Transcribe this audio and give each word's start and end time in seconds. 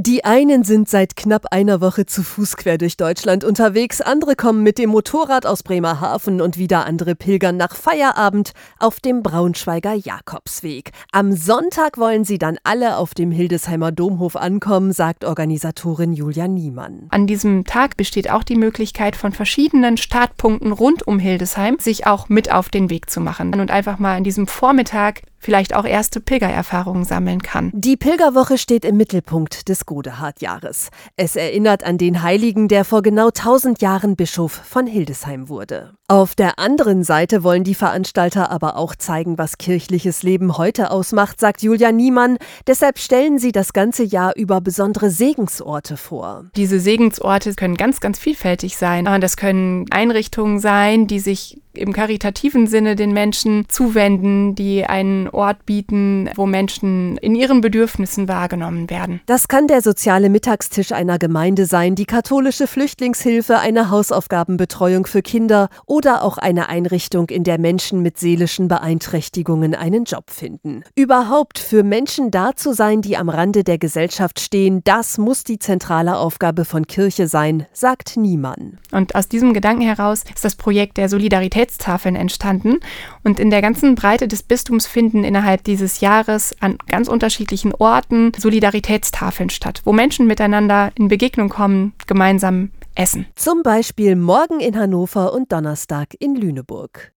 Die 0.00 0.24
einen 0.24 0.62
sind 0.62 0.88
seit 0.88 1.16
knapp 1.16 1.46
einer 1.50 1.80
Woche 1.80 2.06
zu 2.06 2.22
Fuß 2.22 2.56
quer 2.56 2.78
durch 2.78 2.96
Deutschland 2.96 3.42
unterwegs, 3.42 4.00
andere 4.00 4.36
kommen 4.36 4.62
mit 4.62 4.78
dem 4.78 4.90
Motorrad 4.90 5.44
aus 5.44 5.64
Bremerhaven 5.64 6.40
und 6.40 6.56
wieder 6.56 6.86
andere 6.86 7.16
pilgern 7.16 7.56
nach 7.56 7.74
Feierabend 7.74 8.52
auf 8.78 9.00
dem 9.00 9.24
Braunschweiger 9.24 9.94
Jakobsweg. 9.94 10.92
Am 11.10 11.32
Sonntag 11.32 11.98
wollen 11.98 12.22
sie 12.22 12.38
dann 12.38 12.58
alle 12.62 12.96
auf 12.96 13.12
dem 13.12 13.32
Hildesheimer 13.32 13.90
Domhof 13.90 14.36
ankommen, 14.36 14.92
sagt 14.92 15.24
Organisatorin 15.24 16.12
Julia 16.12 16.46
Niemann. 16.46 17.08
An 17.10 17.26
diesem 17.26 17.64
Tag 17.64 17.96
besteht 17.96 18.30
auch 18.30 18.44
die 18.44 18.54
Möglichkeit, 18.54 19.16
von 19.16 19.32
verschiedenen 19.32 19.96
Startpunkten 19.96 20.70
rund 20.70 21.08
um 21.08 21.18
Hildesheim 21.18 21.78
sich 21.80 22.06
auch 22.06 22.28
mit 22.28 22.52
auf 22.52 22.68
den 22.68 22.88
Weg 22.88 23.10
zu 23.10 23.20
machen 23.20 23.58
und 23.58 23.72
einfach 23.72 23.98
mal 23.98 24.16
an 24.16 24.22
diesem 24.22 24.46
Vormittag 24.46 25.22
vielleicht 25.38 25.74
auch 25.74 25.84
erste 25.84 26.20
Pilgererfahrungen 26.20 27.04
sammeln 27.04 27.42
kann. 27.42 27.70
Die 27.74 27.96
Pilgerwoche 27.96 28.58
steht 28.58 28.84
im 28.84 28.96
Mittelpunkt 28.96 29.68
des 29.68 29.86
Godehard-Jahres. 29.86 30.90
Es 31.16 31.36
erinnert 31.36 31.84
an 31.84 31.98
den 31.98 32.22
Heiligen, 32.22 32.68
der 32.68 32.84
vor 32.84 33.02
genau 33.02 33.28
1000 33.28 33.80
Jahren 33.80 34.16
Bischof 34.16 34.52
von 34.52 34.86
Hildesheim 34.86 35.48
wurde. 35.48 35.94
Auf 36.08 36.34
der 36.34 36.58
anderen 36.58 37.04
Seite 37.04 37.42
wollen 37.42 37.64
die 37.64 37.74
Veranstalter 37.74 38.50
aber 38.50 38.76
auch 38.76 38.94
zeigen, 38.94 39.36
was 39.36 39.58
kirchliches 39.58 40.22
Leben 40.22 40.56
heute 40.56 40.90
ausmacht, 40.90 41.38
sagt 41.38 41.62
Julia 41.62 41.92
Niemann. 41.92 42.38
Deshalb 42.66 42.98
stellen 42.98 43.38
sie 43.38 43.52
das 43.52 43.74
ganze 43.74 44.04
Jahr 44.04 44.34
über 44.34 44.62
besondere 44.62 45.10
Segensorte 45.10 45.98
vor. 45.98 46.46
Diese 46.56 46.80
Segensorte 46.80 47.54
können 47.54 47.76
ganz, 47.76 48.00
ganz 48.00 48.18
vielfältig 48.18 48.78
sein. 48.78 49.04
Das 49.20 49.36
können 49.36 49.84
Einrichtungen 49.90 50.60
sein, 50.60 51.06
die 51.06 51.20
sich 51.20 51.60
im 51.74 51.92
karitativen 51.92 52.66
Sinne 52.66 52.96
den 52.96 53.12
Menschen 53.12 53.64
zuwenden, 53.68 54.54
die 54.54 54.84
einen 54.84 55.28
Ort 55.28 55.66
bieten, 55.66 56.28
wo 56.34 56.46
Menschen 56.46 57.16
in 57.18 57.34
ihren 57.34 57.60
Bedürfnissen 57.60 58.28
wahrgenommen 58.28 58.90
werden. 58.90 59.20
Das 59.26 59.48
kann 59.48 59.66
der 59.66 59.82
soziale 59.82 60.28
Mittagstisch 60.28 60.92
einer 60.92 61.18
Gemeinde 61.18 61.66
sein, 61.66 61.94
die 61.94 62.06
katholische 62.06 62.66
Flüchtlingshilfe, 62.66 63.58
eine 63.58 63.90
Hausaufgabenbetreuung 63.90 65.06
für 65.06 65.22
Kinder 65.22 65.68
oder 65.86 66.22
auch 66.22 66.38
eine 66.38 66.68
Einrichtung, 66.68 67.28
in 67.30 67.44
der 67.44 67.58
Menschen 67.58 68.02
mit 68.02 68.18
seelischen 68.18 68.68
Beeinträchtigungen 68.68 69.74
einen 69.74 70.04
Job 70.04 70.30
finden. 70.30 70.82
Überhaupt 70.94 71.58
für 71.58 71.82
Menschen 71.82 72.30
da 72.30 72.56
zu 72.56 72.72
sein, 72.72 73.02
die 73.02 73.16
am 73.16 73.28
Rande 73.28 73.64
der 73.64 73.78
Gesellschaft 73.78 74.40
stehen, 74.40 74.82
das 74.84 75.18
muss 75.18 75.44
die 75.44 75.58
zentrale 75.58 76.16
Aufgabe 76.16 76.64
von 76.64 76.86
Kirche 76.86 77.28
sein, 77.28 77.66
sagt 77.72 78.16
Niemann. 78.16 78.78
Und 78.92 79.14
aus 79.14 79.28
diesem 79.28 79.52
Gedanken 79.52 79.82
heraus 79.82 80.24
ist 80.34 80.44
das 80.44 80.56
Projekt 80.56 80.96
der 80.96 81.08
Solidarität 81.08 81.57
Solidaritätstafeln 81.58 82.14
entstanden 82.14 82.78
und 83.24 83.40
in 83.40 83.50
der 83.50 83.62
ganzen 83.62 83.96
Breite 83.96 84.28
des 84.28 84.42
Bistums 84.44 84.86
finden 84.86 85.24
innerhalb 85.24 85.64
dieses 85.64 86.00
Jahres 86.00 86.54
an 86.60 86.78
ganz 86.86 87.08
unterschiedlichen 87.08 87.74
Orten 87.74 88.32
Solidaritätstafeln 88.36 89.50
statt, 89.50 89.82
wo 89.84 89.92
Menschen 89.92 90.26
miteinander 90.26 90.92
in 90.94 91.08
Begegnung 91.08 91.48
kommen, 91.48 91.94
gemeinsam 92.06 92.70
essen. 92.94 93.26
Zum 93.34 93.62
Beispiel 93.62 94.16
morgen 94.16 94.60
in 94.60 94.78
Hannover 94.78 95.32
und 95.32 95.52
Donnerstag 95.52 96.14
in 96.18 96.36
Lüneburg. 96.36 97.06